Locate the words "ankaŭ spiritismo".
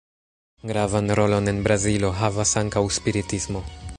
2.65-3.65